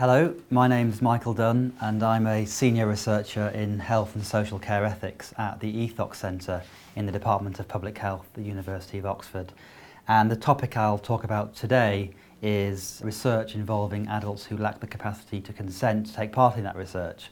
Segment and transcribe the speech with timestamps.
[0.00, 4.82] Hello, my name's Michael Dunn and I'm a senior researcher in health and social care
[4.82, 6.62] ethics at the Ethox Centre
[6.96, 9.52] in the Department of Public Health the University of Oxford.
[10.08, 15.38] And the topic I'll talk about today is research involving adults who lack the capacity
[15.42, 17.28] to consent to take part in that research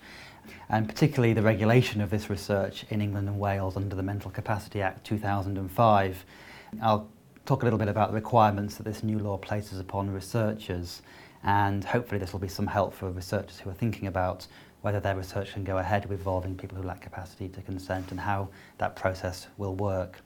[0.69, 4.82] and particularly the regulation of this research in England and Wales under the Mental Capacity
[4.82, 6.25] Act 2005.
[6.82, 7.09] I'll
[7.46, 11.00] talk a little bit about the requirements that this new law places upon researchers
[11.45, 14.46] and hopefully this will be some help for researchers who are thinking about
[14.80, 18.20] whether their research can go ahead with involving people who lack capacity to consent and
[18.20, 18.48] how
[18.79, 20.20] that process will work.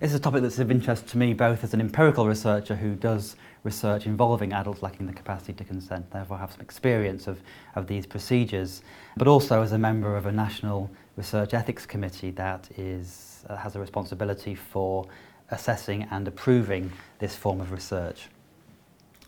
[0.00, 2.94] This is a topic that's of interest to me both as an empirical researcher who
[2.94, 7.40] does research involving adults lacking the capacity to consent, therefore have some experience of,
[7.74, 8.82] of these procedures,
[9.16, 13.76] but also as a member of a national research ethics committee that is, uh, has
[13.76, 15.06] a responsibility for
[15.50, 18.28] assessing and approving this form of research.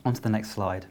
[0.03, 0.87] On to the next slide.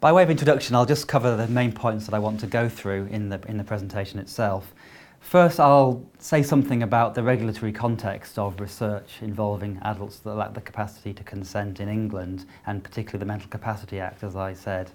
[0.00, 2.68] By way of introduction, I'll just cover the main points that I want to go
[2.68, 4.74] through in the, in the presentation itself.
[5.20, 10.60] First, I'll say something about the regulatory context of research involving adults that lack the
[10.60, 14.90] capacity to consent in England, and particularly the Mental Capacity Act, as I said.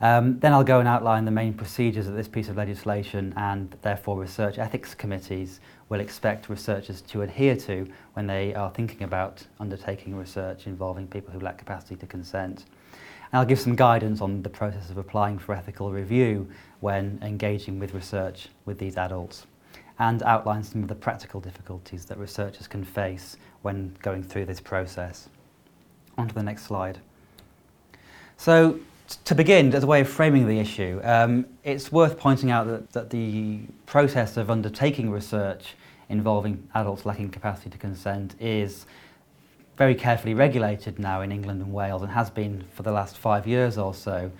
[0.00, 3.76] Um, then I'll go and outline the main procedures that this piece of legislation and
[3.82, 9.44] therefore research ethics committees will expect researchers to adhere to when they are thinking about
[9.58, 12.64] undertaking research involving people who lack capacity to consent.
[13.32, 16.48] And I'll give some guidance on the process of applying for ethical review
[16.80, 19.46] when engaging with research with these adults
[19.98, 24.60] and outline some of the practical difficulties that researchers can face when going through this
[24.60, 25.28] process.
[26.16, 26.98] On to the next slide.
[28.36, 28.78] So,
[29.24, 32.92] to begin, as a way of framing the issue, um, it's worth pointing out that,
[32.92, 35.74] that the process of undertaking research
[36.08, 38.86] involving adults lacking capacity to consent is
[39.76, 43.46] very carefully regulated now in England and Wales and has been for the last five
[43.46, 44.30] years or so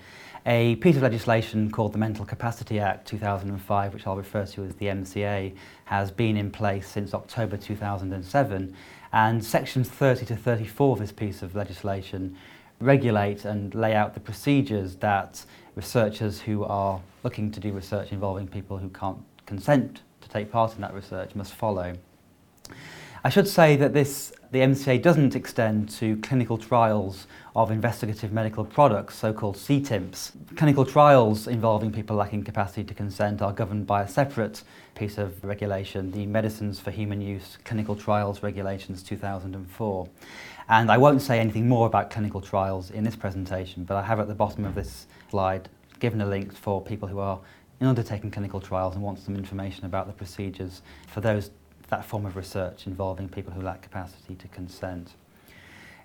[0.45, 4.75] a piece of legislation called the Mental Capacity Act 2005, which I'll refer to as
[4.75, 5.53] the MCA,
[5.85, 8.75] has been in place since October 2007.
[9.11, 12.37] And sections 30 to 34 of this piece of legislation
[12.79, 15.43] regulate and lay out the procedures that
[15.75, 20.75] researchers who are looking to do research involving people who can't consent to take part
[20.75, 21.93] in that research must follow.
[23.21, 28.63] I should say that this, the MCA doesn't extend to clinical trials of investigative medical
[28.63, 30.31] products, so-called CTIMPs.
[30.55, 34.63] Clinical trials involving people lacking capacity to consent are governed by a separate
[34.95, 40.07] piece of regulation, the Medicines for Human Use Clinical Trials Regulations 2004.
[40.69, 44.19] And I won't say anything more about clinical trials in this presentation, but I have
[44.19, 45.67] at the bottom of this slide
[45.99, 47.39] given a link for people who are
[47.81, 51.49] undertaking clinical trials and want some information about the procedures for those
[51.87, 55.15] that form of research involving people who lack capacity to consent.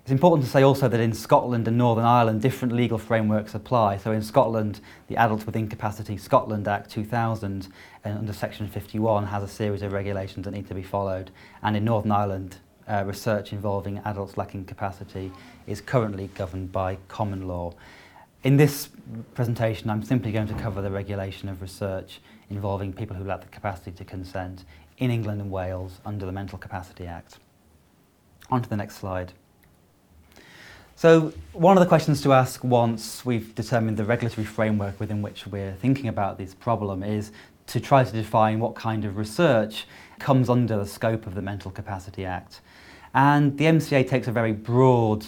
[0.01, 3.97] It's important to say also that in Scotland and Northern Ireland, different legal frameworks apply.
[3.97, 7.69] So in Scotland, the Adults with Incapacity Scotland Act 2000,
[8.03, 11.29] and uh, under Section 51, has a series of regulations that need to be followed.
[11.61, 12.57] And in Northern Ireland,
[12.87, 15.31] uh, research involving adults lacking capacity
[15.67, 17.73] is currently governed by common law.
[18.43, 18.89] In this
[19.33, 23.47] presentation, I'm simply going to cover the regulation of research involving people who lack the
[23.47, 24.65] capacity to consent
[24.97, 27.39] in England and Wales under the Mental Capacity Act.
[28.49, 29.33] On to the next slide.
[30.95, 35.45] So one of the questions to ask once we've determined the regulatory framework within which
[35.45, 37.31] we're thinking about this problem is
[37.67, 39.87] to try to define what kind of research
[40.19, 42.61] comes under the scope of the Mental Capacity Act.
[43.13, 45.25] And the MCA takes a very broad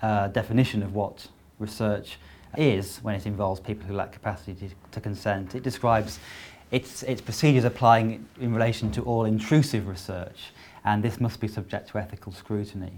[0.00, 1.28] uh, definition of what
[1.58, 2.18] research
[2.56, 5.54] is when it involves people who lack capacity to, to consent.
[5.54, 6.18] It describes
[6.70, 10.52] its, its procedures applying in relation to all intrusive research,
[10.84, 12.92] and this must be subject to ethical scrutiny.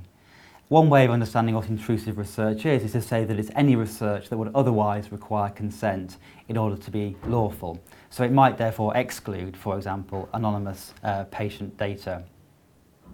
[0.74, 4.28] One way of understanding what intrusive research is is to say that it's any research
[4.28, 6.16] that would otherwise require consent
[6.48, 7.80] in order to be lawful.
[8.10, 12.24] So it might therefore exclude, for example, anonymous uh, patient data.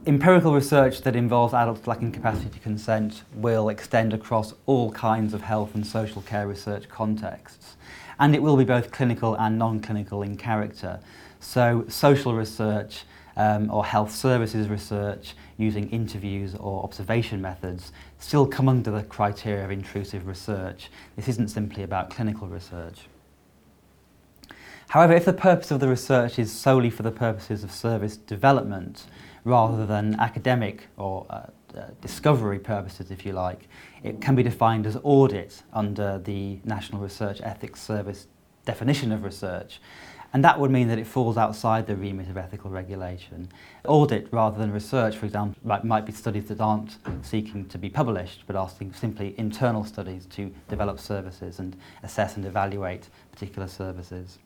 [0.07, 5.43] Empirical research that involves adults lacking capacity to consent will extend across all kinds of
[5.43, 7.77] health and social care research contexts
[8.19, 10.99] and it will be both clinical and non-clinical in character.
[11.41, 13.05] So social research
[13.41, 19.65] um, or health services research using interviews or observation methods still come under the criteria
[19.65, 20.91] of intrusive research.
[21.17, 23.07] This isn't simply about clinical research.
[24.89, 29.07] However, if the purpose of the research is solely for the purposes of service development
[29.45, 33.69] rather than academic or uh, uh, discovery purposes, if you like,
[34.03, 38.27] it can be defined as audit under the National Research Ethics Service
[38.67, 39.81] definition of research.
[40.33, 43.49] And that would mean that it falls outside the remit of ethical regulation.
[43.85, 47.91] Audit rather than research, for example, might, might be studies that aren't seeking to be
[47.91, 54.39] published, but are simply internal studies to develop services and assess and evaluate particular services.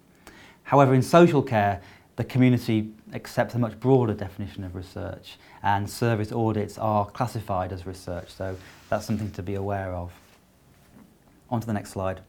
[0.63, 1.83] However, in social care,
[2.17, 7.87] the community accepts a much broader definition of research and service audits are classified as
[7.87, 8.57] research, so
[8.89, 10.13] that's something to be aware of.
[11.51, 12.21] On to the next slide.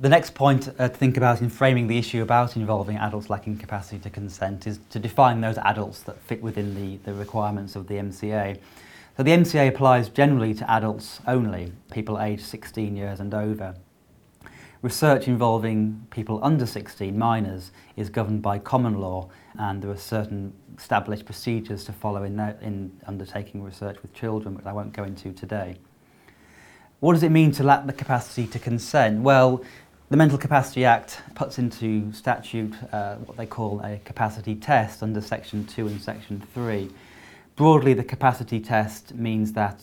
[0.00, 3.58] The next point uh, to think about in framing the issue about involving adults lacking
[3.58, 7.88] capacity to consent is to define those adults that fit within the, the requirements of
[7.88, 8.60] the MCA.
[9.16, 13.74] So the MCA applies generally to adults only, people aged 16 years and over.
[14.82, 19.28] Research involving people under 16, minors, is governed by common law
[19.58, 24.54] and there are certain established procedures to follow in, that, in undertaking research with children,
[24.54, 25.76] which I won't go into today.
[27.00, 29.22] What does it mean to lack the capacity to consent?
[29.22, 29.62] Well,
[30.10, 35.20] the Mental Capacity Act puts into statute uh, what they call a capacity test under
[35.20, 36.88] Section 2 and Section 3.
[37.56, 39.80] Broadly, the capacity test means that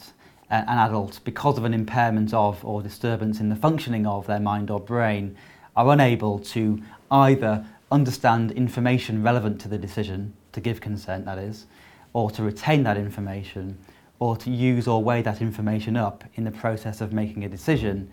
[0.50, 4.39] uh, an adult, because of an impairment of or disturbance in the functioning of their
[4.39, 5.38] mind or brain,
[5.75, 6.81] are unable to
[7.12, 11.68] either understand information relevant to the decision, to give consent that is,
[12.13, 13.77] or to retain that information,
[14.18, 18.10] or to use or weigh that information up in the process of making a decision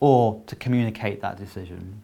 [0.00, 2.02] or to communicate that decision.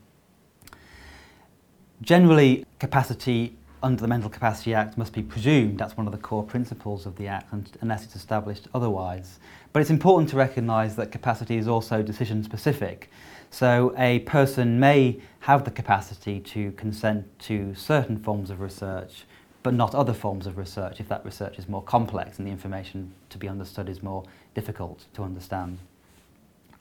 [2.02, 5.78] Generally, capacity under the Mental Capacity Act must be presumed.
[5.78, 9.38] That's one of the core principles of the Act, unless it's established otherwise.
[9.72, 13.10] But it's important to recognise that capacity is also decision specific.
[13.50, 19.24] So a person may have the capacity to consent to certain forms of research,
[19.62, 23.12] but not other forms of research if that research is more complex and the information
[23.30, 25.78] to be understood is more difficult to understand.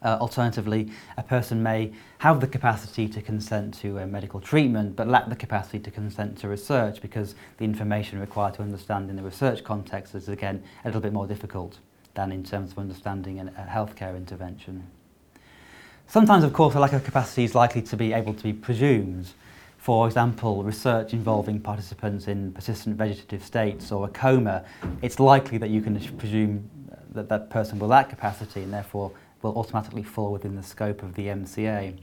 [0.05, 5.07] Uh, alternatively, a person may have the capacity to consent to a medical treatment but
[5.07, 9.23] lack the capacity to consent to research because the information required to understand in the
[9.23, 11.79] research context is again a little bit more difficult
[12.13, 14.85] than in terms of understanding a healthcare intervention.
[16.05, 19.31] Sometimes, of course, a lack of capacity is likely to be able to be presumed.
[19.79, 24.65] For example, research involving participants in persistent vegetative states or a coma,
[25.01, 26.69] it's likely that you can presume
[27.09, 29.11] that that person will lack capacity and therefore
[29.45, 31.97] will automatically fall within the scope of the MCA.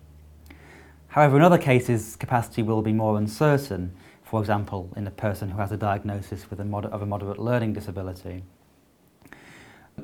[1.08, 5.58] However, in other cases, capacity will be more uncertain, for example, in a person who
[5.58, 8.44] has a diagnosis with a of a moderate learning disability.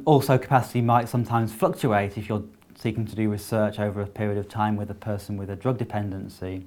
[0.05, 2.44] Also, capacity might sometimes fluctuate if you're
[2.75, 5.79] seeking to do research over a period of time with a person with a drug
[5.79, 6.67] dependency.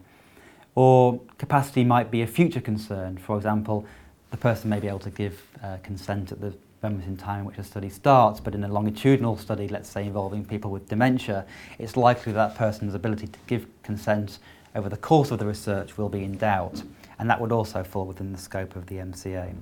[0.74, 3.18] Or capacity might be a future concern.
[3.18, 3.86] For example,
[4.32, 7.46] the person may be able to give uh, consent at the moment in time in
[7.46, 11.46] which a study starts, but in a longitudinal study, let's say involving people with dementia,
[11.78, 14.40] it's likely that person's ability to give consent
[14.74, 16.82] over the course of the research will be in doubt,
[17.20, 19.54] and that would also fall within the scope of the MCA.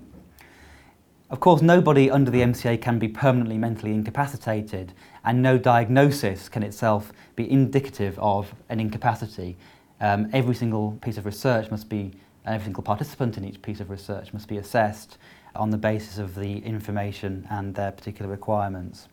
[1.30, 4.94] Of course, nobody under the MCA can be permanently mentally incapacitated,
[5.25, 9.57] and no diagnosis can itself be indicative of an incapacity.
[10.01, 12.13] Um, every single piece of research must be,
[12.45, 15.18] and every single participant in each piece of research must be assessed
[15.56, 19.07] on the basis of the information and their particular requirements.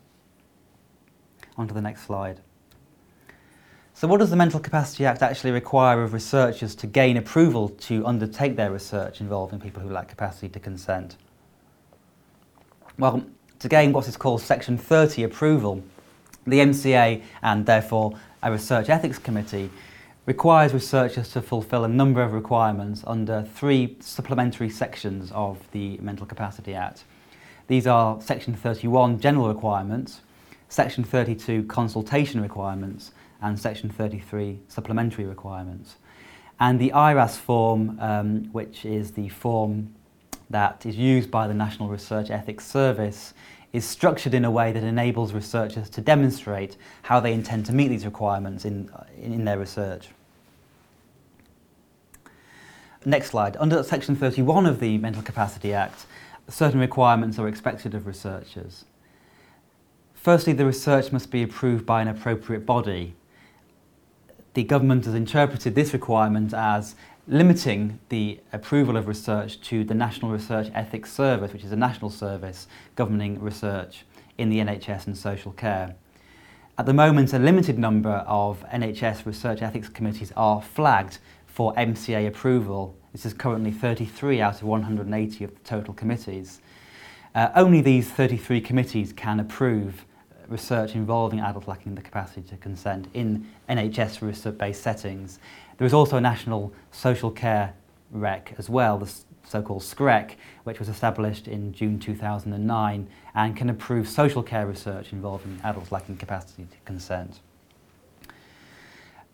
[1.56, 2.41] On to the next slide.
[3.94, 8.05] So what does the Mental Capacity Act actually require of researchers to gain approval to
[8.05, 11.17] undertake their research involving people who lack capacity to consent?
[12.99, 13.25] Well,
[13.59, 15.83] to gain what is called Section 30 approval,
[16.47, 19.71] the MCA and therefore a Research Ethics Committee
[20.26, 26.26] requires researchers to fulfil a number of requirements under three supplementary sections of the Mental
[26.26, 27.04] Capacity Act.
[27.68, 30.21] These are Section 31 general requirements,
[30.68, 35.97] Section 32 consultation requirements, and Section 33 supplementary requirements.
[36.59, 39.95] And the IRAS form, um, which is the form
[40.50, 43.35] that is used by the National Research Ethics Service,
[43.76, 47.88] is structured in a way that enables researchers to demonstrate how they intend to meet
[47.88, 48.90] these requirements in,
[49.21, 50.09] in their research.
[53.04, 53.54] Next slide.
[53.61, 56.06] Under Section 31 of the Mental Capacity Act,
[56.49, 58.87] certain requirements are expected of researchers.
[60.14, 63.14] Firstly, the research must be approved by an appropriate body.
[64.54, 66.97] The government has interpreted this requirement as
[67.28, 72.11] limiting the approval of research to the National Research Ethics Service, which is a national
[72.11, 74.04] service governing research
[74.38, 75.97] in the NHS and social care.
[76.78, 82.28] At the moment, a limited number of NHS research ethics committees are flagged for MCA
[82.28, 82.97] approval.
[83.12, 86.61] This is currently 33 out of 180 of the total committees.
[87.35, 90.04] Uh, only these 33 committees can approve
[90.49, 95.38] research involving adults lacking the capacity to consent in NHS research based settings.
[95.78, 97.75] There is also a national social care
[98.11, 99.12] REC as well, the
[99.45, 105.61] so-called SCREC, which was established in June 2009 and can approve social care research involving
[105.62, 107.40] adults lacking capacity to consent.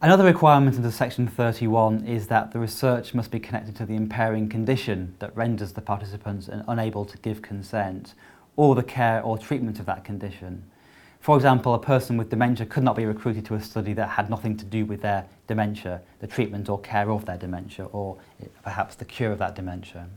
[0.01, 4.49] Another requirement under Section 31 is that the research must be connected to the impairing
[4.49, 8.15] condition that renders the participants unable to give consent
[8.57, 10.65] or the care or treatment of that condition.
[11.23, 14.29] For example, a person with dementia could not be recruited to a study that had
[14.29, 18.19] nothing to do with their dementia, the treatment or care of their dementia, or
[18.65, 20.09] perhaps the cure of that dementia.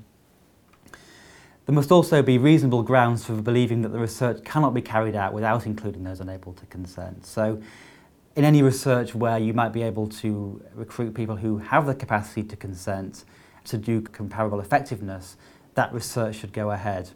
[1.67, 5.31] There must also be reasonable grounds for believing that the research cannot be carried out
[5.31, 7.27] without including those unable to consent.
[7.27, 7.61] So,
[8.35, 12.41] in any research where you might be able to recruit people who have the capacity
[12.41, 13.25] to consent
[13.65, 15.37] to do comparable effectiveness,
[15.75, 17.11] that research should go ahead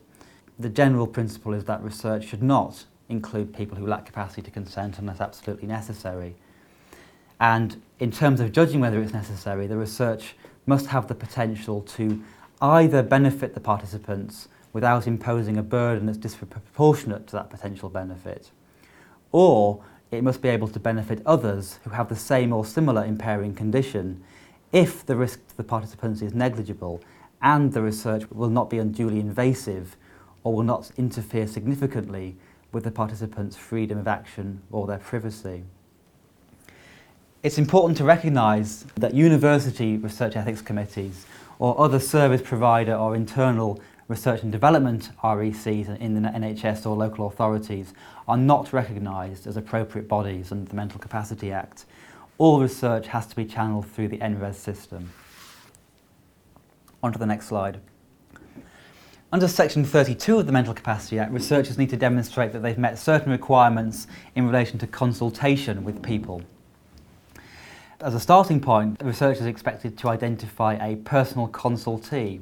[0.60, 5.00] the general principle is that research should not include people who lack capacity to consent
[5.00, 6.36] unless absolutely necessary.
[7.40, 10.36] And in terms of judging whether it's necessary, the research
[10.66, 12.22] must have the potential to
[12.62, 18.52] either benefit the participants without imposing a burden that's disproportionate to that potential benefit,
[19.32, 23.56] or it must be able to benefit others who have the same or similar impairing
[23.56, 24.24] condition
[24.72, 27.02] if the risk to the participants is negligible
[27.42, 29.96] and the research will not be unduly invasive
[30.44, 32.36] or will not interfere significantly
[32.72, 35.64] with the participants' freedom of action or their privacy.
[37.42, 41.26] It's important to recognise that university research ethics committees
[41.58, 47.28] or other service provider or internal research and development RECs in the NHS or local
[47.28, 47.94] authorities
[48.28, 51.86] are not recognised as appropriate bodies under the Mental Capacity Act.
[52.38, 55.12] All research has to be channelled through the NRES system.
[57.04, 57.80] On to the next slide.
[59.32, 62.98] Under Section 32 of the Mental Capacity Act, researchers need to demonstrate that they've met
[62.98, 66.42] certain requirements in relation to consultation with people.
[68.02, 72.42] As a starting point, the researcher is expected to identify a personal consultee.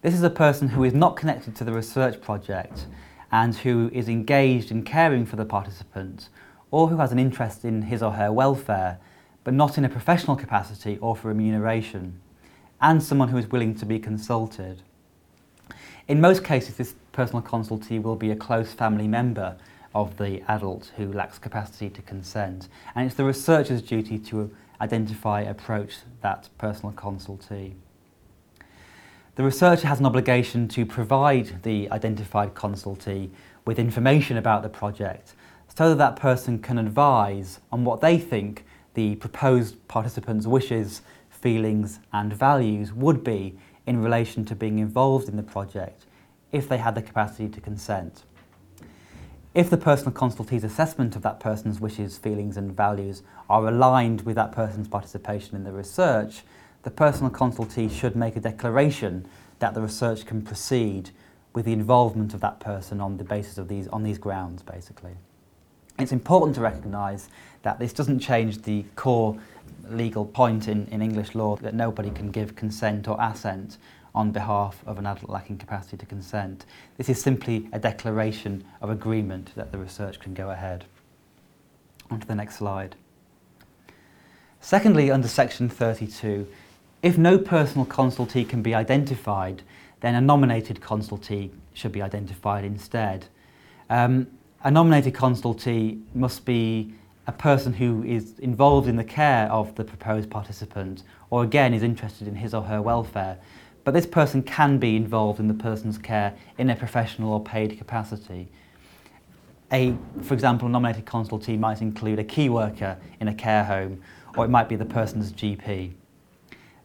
[0.00, 2.86] This is a person who is not connected to the research project
[3.30, 6.30] and who is engaged in caring for the participant
[6.70, 8.98] or who has an interest in his or her welfare,
[9.44, 12.22] but not in a professional capacity or for remuneration,
[12.80, 14.80] and someone who is willing to be consulted.
[16.08, 19.56] In most cases, this personal consultee will be a close family member
[19.94, 25.42] of the adult who lacks capacity to consent, and it's the researcher's duty to identify,
[25.42, 27.74] approach that personal consultee.
[29.36, 33.30] The researcher has an obligation to provide the identified consultee
[33.64, 35.34] with information about the project
[35.76, 38.64] so that that person can advise on what they think
[38.94, 43.56] the proposed participants' wishes, feelings, and values would be
[43.90, 46.06] in relation to being involved in the project
[46.52, 48.22] if they had the capacity to consent.
[49.52, 54.36] If the personal consultee's assessment of that person's wishes, feelings, and values are aligned with
[54.36, 56.42] that person's participation in the research,
[56.84, 59.26] the personal consultee should make a declaration
[59.58, 61.10] that the research can proceed
[61.52, 65.16] with the involvement of that person on the basis of these, on these grounds, basically.
[65.98, 67.28] It's important to recognise
[67.62, 69.36] that this doesn't change the core
[69.88, 73.76] legal point in, in English law that nobody can give consent or assent
[74.14, 76.64] on behalf of an adult lacking capacity to consent.
[76.96, 80.84] This is simply a declaration of agreement that the research can go ahead.
[82.10, 82.96] On to the next slide.
[84.60, 86.46] Secondly, under section 32,
[87.02, 89.62] if no personal consultee can be identified,
[90.00, 93.26] then a nominated consultee should be identified instead.
[93.88, 94.26] Um,
[94.62, 96.92] a nominated consultee must be
[97.30, 101.84] a person who is involved in the care of the proposed participant or again is
[101.84, 103.38] interested in his or her welfare.
[103.84, 107.78] But this person can be involved in the person's care in a professional or paid
[107.78, 108.48] capacity.
[109.70, 114.02] A, for example, a nominated consultee might include a key worker in a care home
[114.36, 115.92] or it might be the person's GP.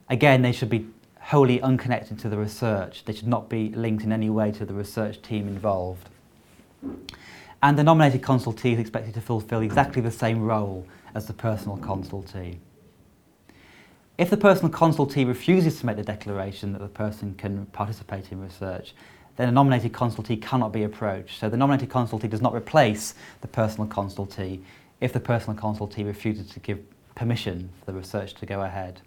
[0.08, 0.86] Again, they should be
[1.18, 3.04] wholly unconnected to the research.
[3.04, 6.08] They should not be linked in any way to the research team involved.
[7.62, 11.78] And the nominated consultee is expected to fulfil exactly the same role as the personal
[11.78, 12.58] consultee.
[14.18, 18.40] If the personal consultee refuses to make the declaration that the person can participate in
[18.40, 18.94] research,
[19.36, 21.38] then a nominated consultee cannot be approached.
[21.38, 24.62] So the nominated consultee does not replace the personal consultee
[25.00, 26.80] if the personal consultee refuses to give
[27.14, 29.02] permission for the research to go ahead.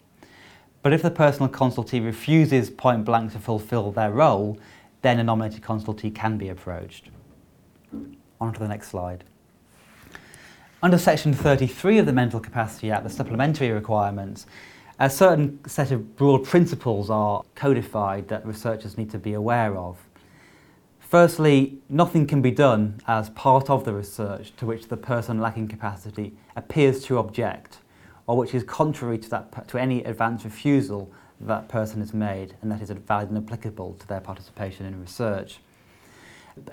[0.81, 4.57] But if the personal consultee refuses point blank to fulfil their role,
[5.01, 7.09] then a nominated consultee can be approached.
[8.41, 9.23] On to the next slide.
[10.81, 14.45] Under section 33 of the Mental Capacity Act, the supplementary requirements,
[14.97, 19.97] a certain set of broad principles are codified that researchers need to be aware of.
[20.99, 25.67] Firstly, nothing can be done as part of the research to which the person lacking
[25.67, 27.79] capacity appears to object,
[28.27, 32.71] or which is contrary to, that, to any advance refusal that person has made and
[32.71, 35.59] that is valid and applicable to their participation in research.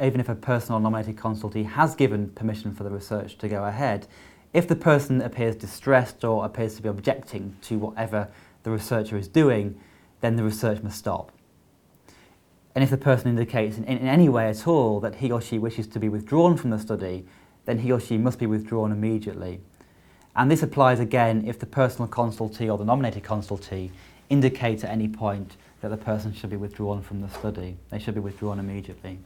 [0.00, 4.06] Even if a personal nominated consultee has given permission for the research to go ahead,
[4.52, 8.28] if the person appears distressed or appears to be objecting to whatever
[8.62, 9.78] the researcher is doing,
[10.20, 11.30] then the research must stop.
[12.74, 15.58] And if the person indicates in, in, any way at all that he or she
[15.58, 17.26] wishes to be withdrawn from the study,
[17.64, 19.60] then he or she must be withdrawn immediately.
[20.34, 23.90] And this applies again if the personal consultee or the nominated consultee
[24.28, 27.76] indicates at any point that the person should be withdrawn from the study.
[27.90, 29.18] They should be withdrawn immediately.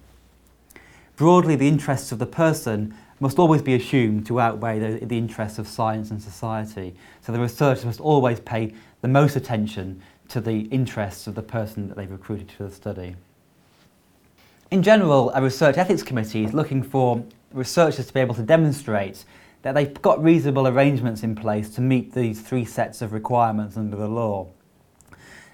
[1.20, 5.58] Broadly, the interests of the person must always be assumed to outweigh the, the interests
[5.58, 6.94] of science and society.
[7.20, 8.72] So the researchers must always pay
[9.02, 13.16] the most attention to the interests of the person that they've recruited for the study.
[14.70, 17.22] In general, a research ethics committee is looking for
[17.52, 19.26] researchers to be able to demonstrate
[19.60, 23.98] that they've got reasonable arrangements in place to meet these three sets of requirements under
[23.98, 24.48] the law.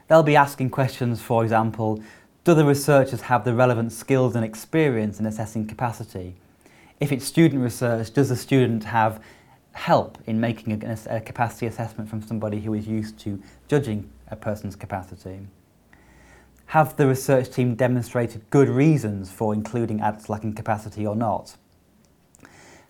[0.07, 2.01] They'll be asking questions, for example,
[2.47, 6.37] do the researchers have the relevant skills and experience in assessing capacity?
[7.01, 9.21] If it's student research, does the student have
[9.73, 14.37] help in making a, a capacity assessment from somebody who is used to judging a
[14.37, 15.41] person's capacity?
[16.67, 21.57] Have the research team demonstrated good reasons for including adults lacking capacity or not?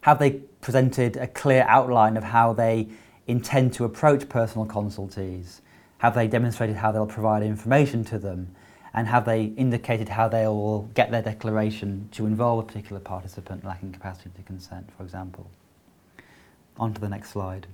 [0.03, 2.89] Have they presented a clear outline of how they
[3.27, 5.63] intend to approach personal consultees?
[5.99, 8.55] Have they demonstrated how they'll provide information to them?
[8.97, 13.63] And have they indicated how they will get their declaration to involve a particular participant
[13.63, 15.51] lacking capacity to consent, for example?
[16.79, 17.67] On to the next slide.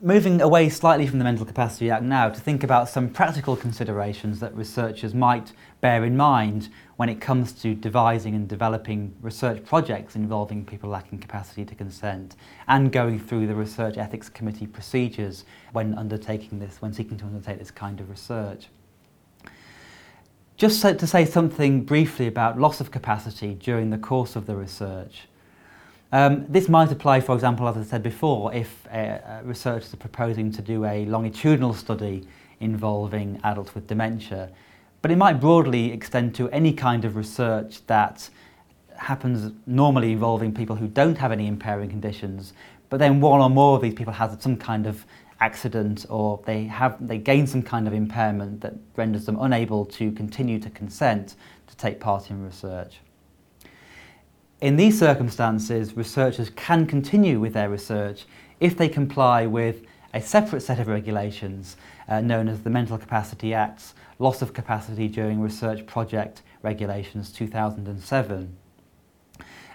[0.00, 4.40] Moving away slightly from the Mental Capacity Act now to think about some practical considerations
[4.40, 10.14] that researchers might bear in mind when it comes to devising and developing research projects
[10.16, 12.36] involving people lacking capacity to consent
[12.68, 17.58] and going through the Research Ethics Committee procedures when undertaking this, when seeking to undertake
[17.58, 18.68] this kind of research.
[20.58, 25.28] Just to say something briefly about loss of capacity during the course of the research.
[26.10, 29.98] Um, this might apply, for example, as I said before, if uh, uh, researchers are
[29.98, 32.26] proposing to do a longitudinal study
[32.58, 34.50] involving adults with dementia,
[35.00, 38.28] but it might broadly extend to any kind of research that
[38.96, 42.52] happens normally involving people who don't have any impairing conditions,
[42.90, 45.06] but then one or more of these people has some kind of
[45.40, 50.10] accident or they have they gain some kind of impairment that renders them unable to
[50.12, 52.98] continue to consent to take part in research.
[54.60, 58.26] In these circumstances, researchers can continue with their research
[58.58, 61.76] if they comply with a separate set of regulations
[62.08, 68.56] uh, known as the Mental Capacity Act's Loss of Capacity During Research Project Regulations 2007.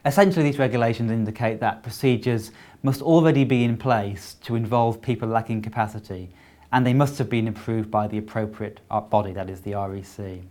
[0.06, 2.52] Essentially, these regulations indicate that procedures
[2.84, 6.30] must already be in place to involve people lacking capacity,
[6.72, 10.42] and they must have been approved by the appropriate uh, body, that is the REC.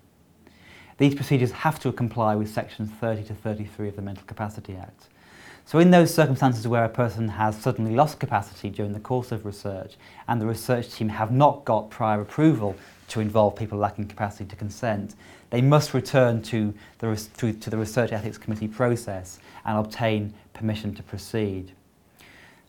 [0.96, 5.08] These procedures have to comply with sections 30 to 33 of the Mental Capacity Act.
[5.64, 9.46] So in those circumstances where a person has suddenly lost capacity during the course of
[9.46, 12.76] research and the research team have not got prior approval
[13.08, 15.14] to involve people lacking capacity to consent,
[15.50, 20.94] they must return to the, to, to the Research Ethics Committee process and obtain permission
[20.94, 21.72] to proceed.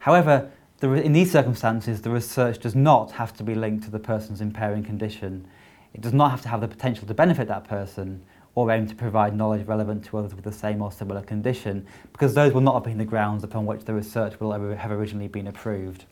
[0.03, 4.41] However, in these circumstances, the research does not have to be linked to the person's
[4.41, 5.47] impairing condition
[5.93, 8.23] it does not have to have the potential to benefit that person
[8.55, 12.33] or aim to provide knowledge relevant to others with the same or similar condition, because
[12.33, 15.47] those will not have been the grounds upon which the research will have originally been
[15.47, 16.05] approved.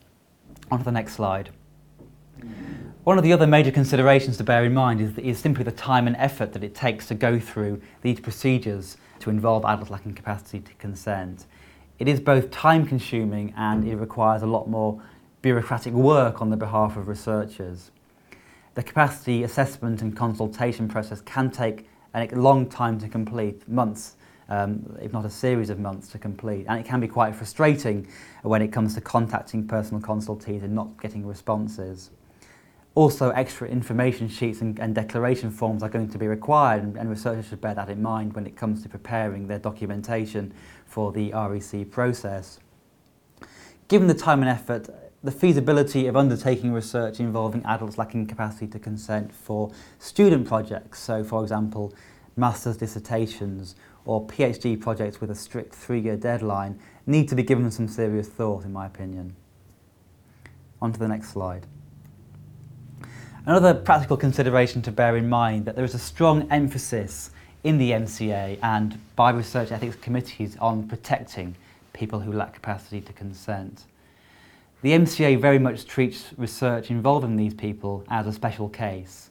[0.70, 1.50] On to the next slide.
[3.04, 6.06] One of the other major considerations to bear in mind is, is simply the time
[6.06, 10.60] and effort that it takes to go through these procedures to involve adults lacking capacity
[10.60, 11.46] to consent.
[12.02, 15.00] It is both time consuming and it requires a lot more
[15.40, 17.92] bureaucratic work on the behalf of researchers
[18.74, 24.16] the capacity assessment and consultation process can take a long time to complete, months,
[24.48, 26.66] um, if not a series of months to complete.
[26.68, 28.08] And it can be quite frustrating
[28.42, 32.10] when it comes to contacting personal consultees and not getting responses.
[32.94, 37.08] Also, extra information sheets and, and declaration forms are going to be required, and, and
[37.08, 40.52] researchers should bear that in mind when it comes to preparing their documentation
[40.84, 42.60] for the REC process.
[43.88, 44.90] Given the time and effort
[45.24, 51.24] the feasibility of undertaking research involving adults lacking capacity to consent for student projects, so
[51.24, 51.94] for example,
[52.36, 53.74] master's dissertations
[54.04, 58.64] or PhD projects with a strict three-year deadline, need to be given some serious thought,
[58.64, 59.36] in my opinion.
[60.80, 61.66] On to the next slide.
[63.44, 67.32] Another practical consideration to bear in mind that there is a strong emphasis
[67.64, 71.56] in the MCA and by research ethics committees on protecting
[71.92, 73.82] people who lack capacity to consent.
[74.82, 79.30] The MCA very much treats research involving these people as a special case.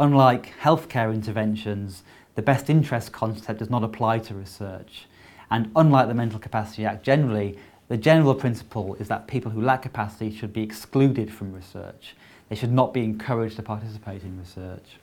[0.00, 2.02] Unlike healthcare interventions,
[2.34, 5.06] the best interest concept does not apply to research.
[5.52, 9.82] And unlike the Mental Capacity Act generally, the general principle is that people who lack
[9.82, 12.16] capacity should be excluded from research.
[12.52, 14.98] They should not be encouraged to participate in research.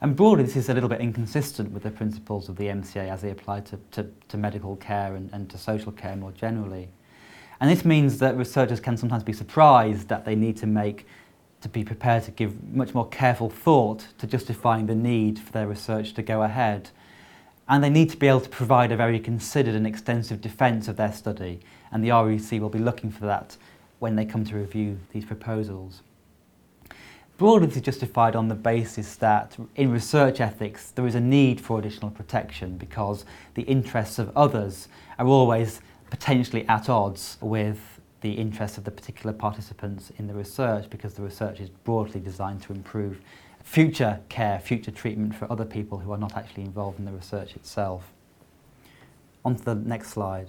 [0.00, 3.22] And broadly, this is a little bit inconsistent with the principles of the MCA as
[3.22, 6.88] they apply to, to, to medical care and, and to social care more generally.
[7.60, 11.06] And this means that researchers can sometimes be surprised that they need to make
[11.60, 15.68] to be prepared to give much more careful thought to justifying the need for their
[15.68, 16.90] research to go ahead.
[17.68, 20.96] And they need to be able to provide a very considered and extensive defence of
[20.96, 21.60] their study,
[21.92, 23.56] and the REC will be looking for that
[24.00, 26.02] when they come to review these proposals.
[27.42, 32.12] Broadly, justified on the basis that in research ethics there is a need for additional
[32.12, 33.24] protection because
[33.54, 34.86] the interests of others
[35.18, 40.88] are always potentially at odds with the interests of the particular participants in the research
[40.88, 43.20] because the research is broadly designed to improve
[43.64, 47.56] future care, future treatment for other people who are not actually involved in the research
[47.56, 48.12] itself.
[49.44, 50.46] On to the next slide.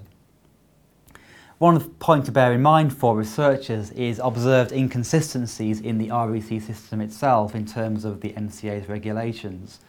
[1.63, 6.99] One point to bear in mind for researchers is observed inconsistencies in the REC system
[6.99, 9.79] itself in terms of the MCA's regulations.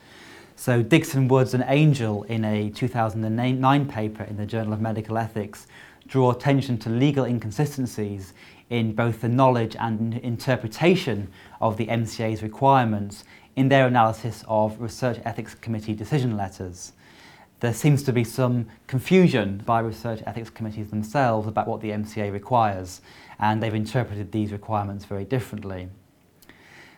[0.54, 5.66] So Dixon-Woods and Angell in a 2009 paper in the Journal of Medical Ethics
[6.06, 8.34] draw attention to legal inconsistencies
[8.70, 11.26] in both the knowledge and interpretation
[11.60, 13.24] of the MCA's requirements
[13.56, 16.92] in their analysis of Research Ethics Committee decision letters
[17.60, 22.32] there seems to be some confusion by research ethics committees themselves about what the MCA
[22.32, 23.00] requires,
[23.38, 25.88] and they've interpreted these requirements very differently.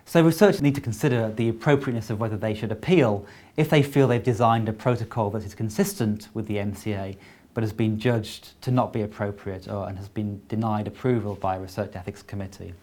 [0.05, 4.07] So researchers need to consider the appropriateness of whether they should appeal if they feel
[4.07, 7.16] they've designed a protocol that is consistent with the MCA
[7.55, 11.57] but has been judged to not be appropriate or, and has been denied approval by
[11.57, 12.75] a research ethics committee.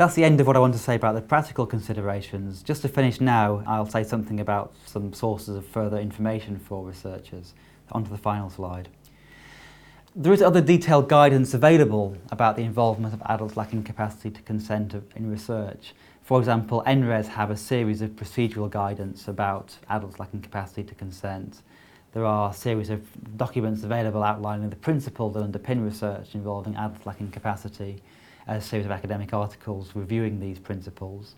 [0.00, 2.62] That's the end of what I want to say about the practical considerations.
[2.62, 7.52] Just to finish now, I'll say something about some sources of further information for researchers.
[7.92, 8.88] On to the final slide.
[10.16, 14.94] There is other detailed guidance available about the involvement of adults lacking capacity to consent
[15.16, 15.92] in research.
[16.22, 21.60] For example, NRES have a series of procedural guidance about adults lacking capacity to consent.
[22.14, 23.02] There are a series of
[23.36, 28.00] documents available outlining the principles that underpin research involving adults lacking capacity
[28.46, 31.34] a series of academic articles reviewing these principles.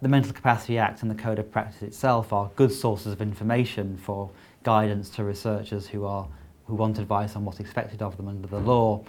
[0.00, 3.96] The Mental Capacity Act and the Code of Practice itself are good sources of information
[3.96, 4.30] for
[4.62, 6.28] guidance to researchers who, are,
[6.66, 9.02] who want advice on what's expected of them under the law.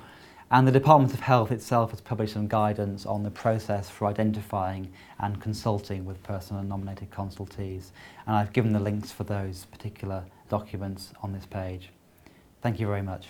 [0.52, 4.92] And the Department of Health itself has published some guidance on the process for identifying
[5.20, 7.92] and consulting with personal and nominated consultees.
[8.26, 11.92] And I've given the links for those particular documents on this page.
[12.64, 13.28] Thank you very much.